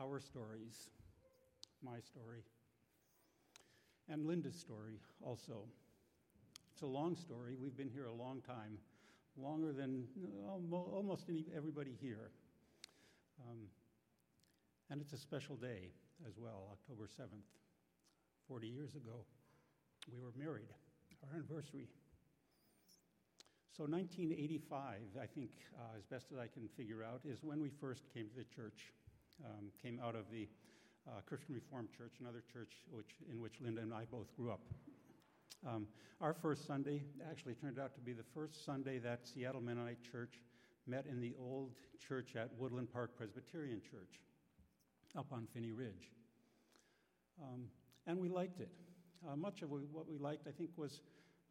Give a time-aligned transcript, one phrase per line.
[0.00, 0.88] our stories,
[1.82, 2.42] my story,
[4.08, 5.64] and Linda's story also.
[6.72, 7.56] It's a long story.
[7.60, 8.78] We've been here a long time,
[9.36, 10.06] longer than
[10.72, 12.30] almost everybody here.
[13.48, 13.58] Um,
[14.90, 15.92] and it's a special day
[16.26, 17.44] as well, October 7th.
[18.48, 19.24] 40 years ago,
[20.12, 20.72] we were married,
[21.22, 21.86] our anniversary.
[23.76, 27.70] So 1985, I think, uh, as best as I can figure out, is when we
[27.80, 28.92] first came to the church.
[29.44, 30.48] Um, came out of the
[31.08, 34.60] uh, Christian Reformed Church, another church which, in which Linda and I both grew up.
[35.66, 35.86] Um,
[36.20, 40.42] our first Sunday actually turned out to be the first Sunday that Seattle Mennonite Church
[40.86, 44.20] met in the old church at Woodland Park Presbyterian Church
[45.16, 46.10] up on Phinney Ridge.
[47.42, 47.64] Um,
[48.06, 48.70] and we liked it.
[49.26, 51.00] Uh, much of what we liked, I think, was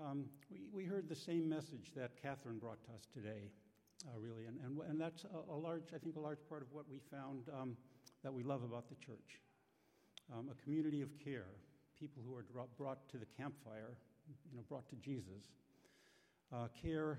[0.00, 3.50] um, we, we heard the same message that Catherine brought to us today,
[4.06, 4.46] uh, really.
[4.46, 7.00] And, and, and that's a, a, large, I think, a large part of what we
[7.10, 7.76] found um,
[8.22, 9.40] that we love about the church
[10.32, 11.48] um, a community of care,
[11.98, 12.44] people who are
[12.76, 13.96] brought to the campfire,
[14.50, 15.48] you know, brought to Jesus.
[16.52, 17.18] Uh, care,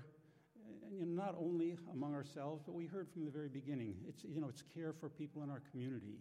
[0.86, 4.24] and, you know, not only among ourselves, but we heard from the very beginning, it's,
[4.24, 6.18] you know, it's care for people in our community,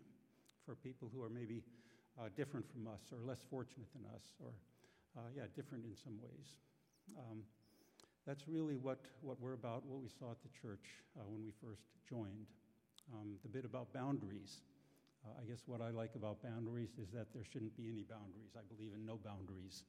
[0.65, 1.63] for people who are maybe
[2.19, 4.52] uh, different from us or less fortunate than us or
[5.17, 6.53] uh, yeah, different in some ways.
[7.17, 7.41] Um,
[8.27, 10.85] that's really what, what we're about, what we saw at the church
[11.17, 12.47] uh, when we first joined.
[13.13, 14.61] Um, the bit about boundaries.
[15.25, 18.53] Uh, I guess what I like about boundaries is that there shouldn't be any boundaries.
[18.55, 19.83] I believe in no boundaries.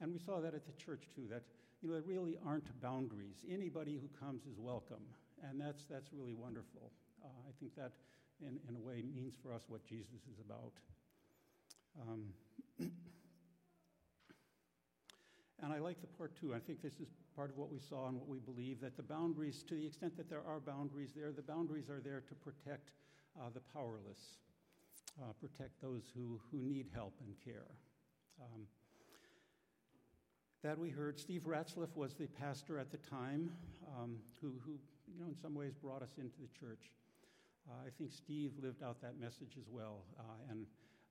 [0.00, 1.42] And we saw that at the church too, that
[1.82, 3.44] you know, there really aren't boundaries.
[3.50, 5.04] Anybody who comes is welcome.
[5.48, 6.90] And that's, that's really wonderful.
[7.22, 7.92] Uh, I think that,
[8.40, 10.72] in, in a way, means for us what Jesus is about.
[12.00, 12.32] Um,
[15.64, 16.54] And I like the part too.
[16.54, 19.02] I think this is part of what we saw and what we believe that the
[19.02, 22.92] boundaries, to the extent that there are boundaries there, the boundaries are there to protect
[23.38, 24.38] uh, the powerless,
[25.20, 27.66] uh, protect those who, who need help and care.
[28.40, 28.66] Um,
[30.62, 33.50] that we heard, Steve Ratzlaff was the pastor at the time
[33.98, 34.72] um, who, who,
[35.12, 36.90] you know, in some ways brought us into the church.
[37.68, 40.04] Uh, I think Steve lived out that message as well.
[40.18, 40.66] Uh, and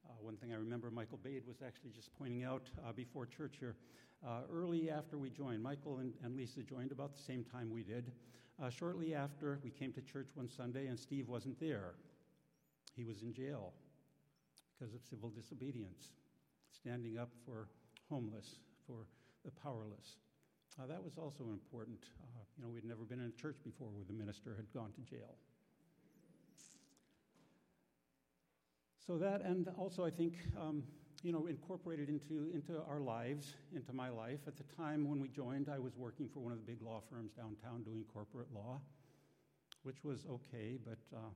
[0.08, 3.56] uh, one thing I remember Michael Bade was actually just pointing out uh, before church
[3.60, 3.76] here
[4.26, 5.62] uh, early after we joined.
[5.62, 8.12] Michael and, and, Lisa joined about the same time we did.
[8.62, 11.96] Uh, shortly after, we came to church one Sunday, and Steve wasn't there.
[12.96, 13.74] He was in jail
[14.78, 16.10] because of civil disobedience,
[16.72, 17.68] standing up for
[18.10, 19.08] homeless, for
[19.44, 20.18] the powerless.
[20.80, 22.00] Uh, that was also important.
[22.22, 24.92] Uh, you know, we'd never been in a church before where the minister had gone
[24.94, 25.36] to jail.
[29.06, 30.84] So that, and also I think um,
[31.24, 34.40] you know, incorporated into, into our lives, into my life.
[34.46, 37.02] At the time when we joined, I was working for one of the big law
[37.10, 38.82] firms downtown doing corporate law,
[39.84, 41.30] which was okay, but uh,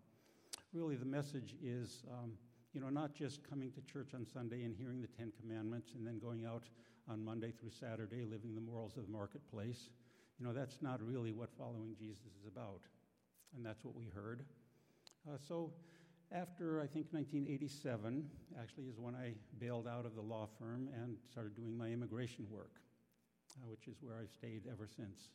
[0.74, 2.34] really the message is, um,
[2.74, 6.06] you know, not just coming to church on Sunday and hearing the Ten Commandments and
[6.06, 6.64] then going out
[7.10, 9.90] on Monday through Saturday living the morals of the marketplace.
[10.38, 12.82] You know, that's not really what following Jesus is about.
[13.56, 14.44] And that's what we heard.
[15.28, 15.72] Uh, so,
[16.32, 18.30] after, I think, 1987,
[18.60, 22.46] actually, is when I bailed out of the law firm and started doing my immigration
[22.52, 22.72] work,
[23.56, 25.32] uh, which is where I've stayed ever since.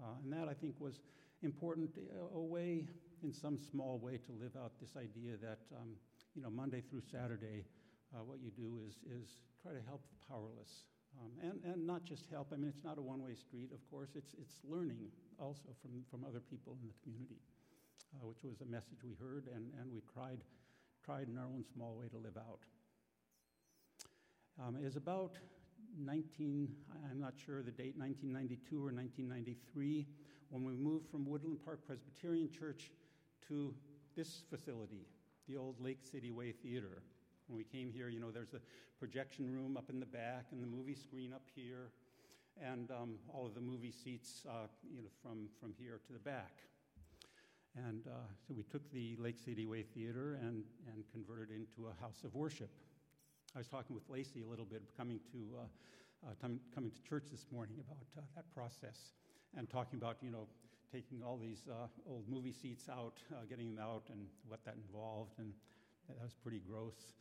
[0.00, 1.00] Uh, and that, I think, was
[1.42, 2.86] important, uh, a way,
[3.22, 5.90] in some small way, to live out this idea that, um,
[6.34, 7.64] you know, Monday through Saturday,
[8.14, 10.86] uh, what you do is, is try to help the powerless.
[11.18, 13.82] Um, and, and not just help, I mean, it's not a one way street, of
[13.90, 17.38] course, it's, it's learning also from, from other people in the community
[18.14, 20.40] uh, which was a message we heard and, and we tried,
[21.04, 22.60] tried in our own small way to live out.
[24.62, 25.36] Um, is about
[25.98, 26.68] 19,
[27.10, 30.06] I'm not sure the date, 1992 or 1993,
[30.50, 32.90] when we moved from Woodland Park Presbyterian Church
[33.48, 33.74] to
[34.16, 35.06] this facility,
[35.48, 37.02] the old Lake City Way Theater.
[37.48, 38.60] When we came here, you know, there's a
[38.98, 41.90] projection room up in the back and the movie screen up here,
[42.62, 46.18] and um, all of the movie seats, uh, you know, from, from here to the
[46.20, 46.58] back.
[47.76, 48.10] And uh,
[48.46, 52.22] so we took the Lake City Way Theater and, and converted it into a house
[52.24, 52.70] of worship.
[53.54, 57.24] I was talking with Lacey a little bit coming to, uh, uh, coming to church
[57.32, 59.14] this morning about uh, that process
[59.56, 60.46] and talking about, you know,
[60.92, 64.76] taking all these uh, old movie seats out, uh, getting them out, and what that
[64.76, 65.32] involved.
[65.38, 65.52] And
[66.08, 67.14] that was pretty gross.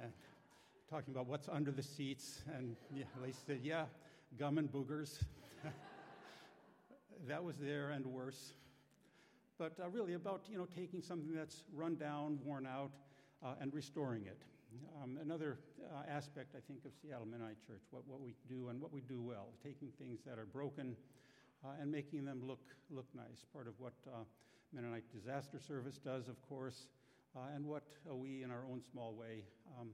[0.00, 0.10] And
[0.90, 2.42] talking about what's under the seats.
[2.52, 3.84] And yeah, Lacey said, yeah,
[4.40, 5.22] gum and boogers.
[7.28, 8.54] that was there and worse
[9.58, 12.90] but uh, really about you know taking something that's run down, worn out,
[13.42, 14.42] uh, and restoring it.
[15.00, 15.58] Um, another
[15.94, 19.00] uh, aspect, I think, of Seattle Mennonite Church, what, what we do and what we
[19.02, 20.96] do well, taking things that are broken
[21.64, 23.44] uh, and making them look look nice.
[23.52, 24.24] Part of what uh,
[24.72, 26.88] Mennonite Disaster Service does, of course,
[27.36, 29.44] uh, and what we, in our own small way,
[29.78, 29.90] um,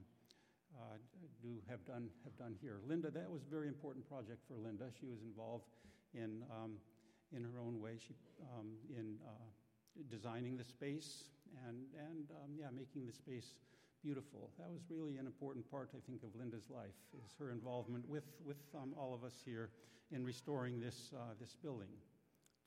[0.75, 0.97] uh,
[1.43, 2.79] do have done have done here.
[2.87, 4.85] Linda, that was a very important project for Linda.
[4.99, 5.65] She was involved
[6.13, 6.77] in um,
[7.35, 7.97] in her own way.
[7.97, 8.15] She
[8.57, 9.31] um, in uh,
[10.09, 11.25] designing the space
[11.67, 13.55] and and um, yeah, making the space
[14.03, 14.49] beautiful.
[14.57, 18.25] That was really an important part, I think, of Linda's life is her involvement with
[18.45, 19.69] with um, all of us here
[20.11, 21.93] in restoring this uh, this building,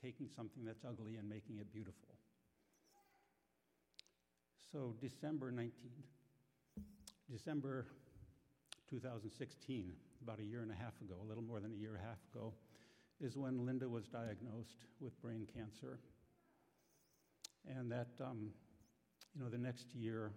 [0.02, 2.14] taking something that's ugly and making it beautiful.
[4.72, 5.70] So December 19th.
[7.31, 7.87] December
[8.90, 12.05] 2016, about a year and a half ago, a little more than a year and
[12.05, 12.52] a half ago,
[13.20, 15.99] is when Linda was diagnosed with brain cancer.
[17.66, 18.50] And that, um,
[19.34, 20.32] you know, the next year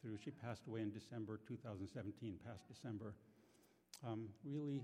[0.00, 3.14] through, she passed away in December 2017, past December.
[4.06, 4.82] Um, really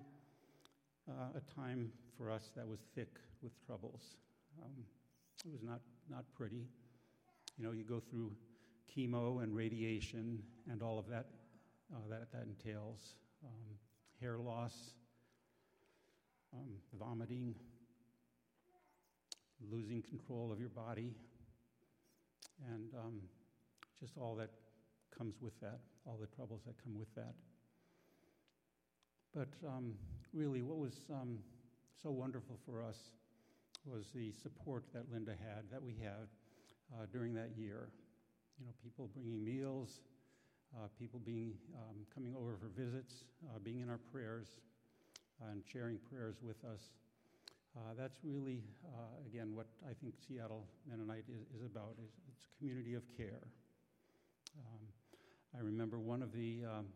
[1.09, 4.17] uh, a time for us that was thick with troubles.
[4.63, 4.85] Um,
[5.45, 5.81] it was not,
[6.11, 6.67] not pretty.
[7.57, 8.33] You know, you go through
[8.95, 11.27] chemo and radiation and all of that
[11.95, 13.15] uh, that, that entails
[13.45, 13.79] um,
[14.21, 14.93] hair loss,
[16.57, 16.69] um,
[16.99, 17.55] vomiting,
[19.71, 21.15] losing control of your body,
[22.73, 23.21] and um,
[23.99, 24.51] just all that
[25.17, 27.35] comes with that, all the troubles that come with that.
[29.35, 29.95] But um,
[30.33, 31.39] really, what was um,
[32.03, 32.99] so wonderful for us
[33.85, 36.29] was the support that Linda had, that we had
[36.95, 37.89] uh, during that year
[38.59, 40.01] you know, people bringing meals,
[40.77, 44.49] uh, people being um, coming over for visits, uh, being in our prayers,
[45.51, 46.81] and sharing prayers with us.
[47.77, 51.95] Uh, that's really, uh, again, what I think Seattle Mennonite is, is about.
[52.03, 53.47] Is it's a community of care.
[54.57, 54.81] Um,
[55.55, 56.87] I remember one of the um,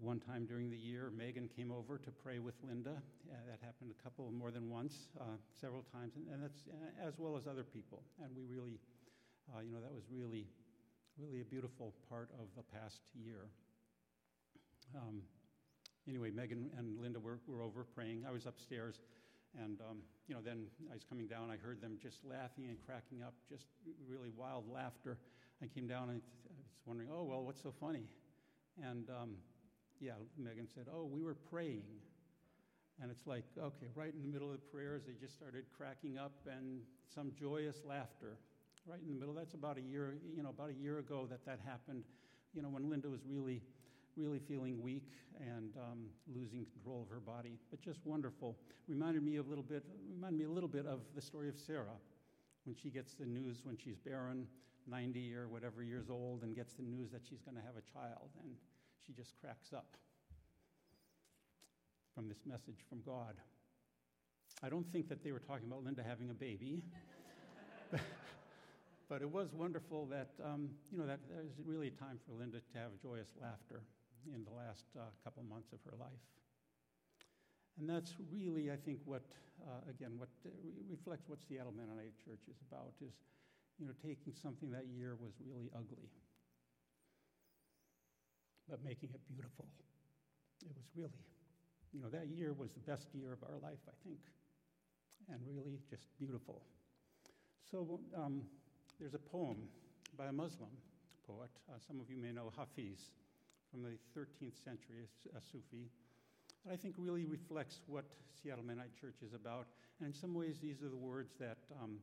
[0.00, 2.96] one time during the year, Megan came over to pray with Linda.
[3.30, 5.08] Uh, that happened a couple more than once,
[5.60, 6.64] several times, and, and that's
[7.04, 8.02] as well as other people.
[8.22, 8.80] And we really,
[9.62, 10.46] you know, that was really
[11.18, 13.46] really a beautiful part of the past year.
[14.96, 15.22] Um,
[16.08, 18.24] anyway, Megan and Linda were, were over praying.
[18.28, 19.00] I was upstairs,
[19.58, 19.98] and um,
[20.28, 21.50] you know, then I was coming down.
[21.50, 23.66] I heard them just laughing and cracking up, just
[24.08, 25.18] really wild laughter.
[25.62, 28.04] I came down and I was wondering, oh well, what's so funny?
[28.82, 29.36] And um,
[30.00, 31.84] yeah, Megan said, oh, we were praying.
[33.02, 36.16] And it's like, okay, right in the middle of the prayers, they just started cracking
[36.16, 36.80] up and
[37.12, 38.38] some joyous laughter
[38.86, 39.34] right in the middle.
[39.34, 42.04] That's about a year, you know, about a year ago that that happened.
[42.52, 43.62] You know, when Linda was really,
[44.16, 47.58] really feeling weak and um, losing control of her body.
[47.70, 48.56] But just wonderful.
[48.88, 49.84] Reminded me a little bit.
[50.14, 51.98] Reminded me a little bit of the story of Sarah,
[52.64, 54.46] when she gets the news when she's barren,
[54.86, 57.92] 90 or whatever years old, and gets the news that she's going to have a
[57.92, 58.52] child, and
[59.04, 59.96] she just cracks up
[62.14, 63.34] from this message from God.
[64.62, 66.82] I don't think that they were talking about Linda having a baby.
[69.08, 72.58] But it was wonderful that, um, you know, that there's really a time for Linda
[72.58, 73.82] to have joyous laughter
[74.32, 76.24] in the last uh, couple months of her life.
[77.78, 79.26] And that's really, I think, what,
[79.66, 80.50] uh, again, what uh,
[80.88, 83.12] reflects what Seattle Mennonite Church is about is,
[83.78, 86.06] you know, taking something that year was really ugly,
[88.70, 89.66] but making it beautiful.
[90.62, 91.26] It was really,
[91.92, 94.22] you know, that year was the best year of our life, I think,
[95.28, 96.62] and really just beautiful.
[97.68, 98.42] So, um,
[99.00, 99.66] there's a poem
[100.16, 100.70] by a Muslim
[101.26, 101.50] poet.
[101.68, 103.10] Uh, some of you may know Hafiz
[103.74, 105.02] from the 13th century,
[105.34, 105.90] a Sufi.
[106.64, 109.66] That I think really reflects what Seattle Mennonite Church is about.
[109.98, 111.98] And in some ways, these are the words that um,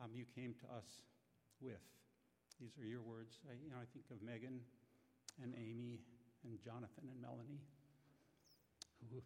[0.00, 0.88] um, you came to us
[1.60, 1.84] with.
[2.58, 3.36] These are your words.
[3.44, 4.58] I, you know, I think of Megan
[5.42, 6.00] and Amy
[6.44, 7.60] and Jonathan and Melanie,
[9.12, 9.20] who,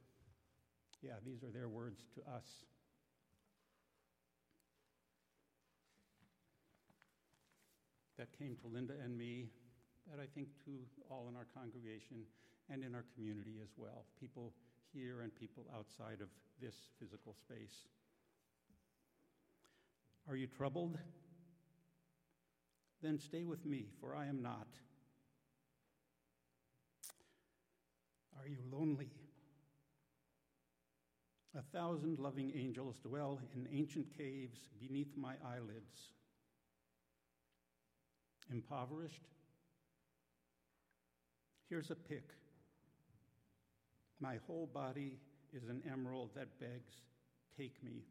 [1.07, 2.67] yeah, these are their words to us.
[8.19, 9.47] that came to Linda and me,
[10.11, 10.73] that I think to
[11.11, 12.25] all in our congregation
[12.71, 14.53] and in our community as well, people
[14.93, 16.29] here and people outside of
[16.61, 17.87] this physical space.
[20.29, 20.99] Are you troubled?
[23.03, 24.67] Then stay with me, for I am not.
[28.41, 29.11] Are you lonely?
[31.57, 36.13] A thousand loving angels dwell in ancient caves beneath my eyelids
[38.51, 39.23] impoverished?
[41.69, 42.31] Here's a pick.
[44.21, 45.19] My whole body
[45.53, 46.95] is an emerald that begs,
[47.57, 48.05] Take me.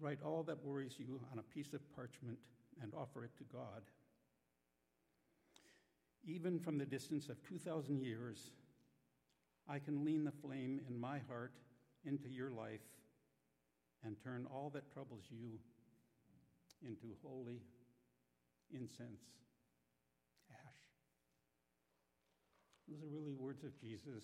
[0.00, 2.38] Write all that worries you on a piece of parchment
[2.82, 3.82] and offer it to God.
[6.26, 8.50] Even from the distance of 2,000 years,
[9.68, 11.52] I can lean the flame in my heart
[12.06, 12.80] into your life
[14.02, 15.58] and turn all that troubles you
[16.82, 17.60] into holy
[18.72, 19.20] incense
[22.94, 24.22] Those are really words of Jesus,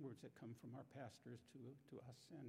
[0.00, 1.60] words that come from our pastors to,
[1.92, 2.48] to us, and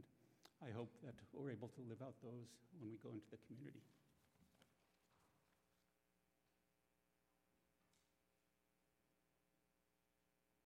[0.63, 2.47] I hope that we're able to live out those
[2.79, 3.83] when we go into the community.